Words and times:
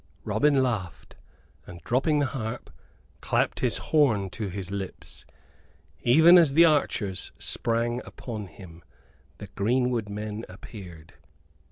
Robin 0.23 0.63
laughed 0.63 1.15
and, 1.67 1.79
dropping 1.83 2.17
the 2.17 2.25
harp, 2.25 2.71
clapped 3.21 3.59
his 3.59 3.77
horn 3.77 4.31
to 4.31 4.49
his 4.49 4.71
lips. 4.71 5.25
Even 6.01 6.39
as 6.39 6.53
the 6.53 6.65
archers 6.65 7.31
sprang 7.37 8.01
upon 8.03 8.47
him, 8.47 8.81
the 9.37 9.45
greenwood 9.53 10.09
men 10.09 10.43
appeared. 10.49 11.13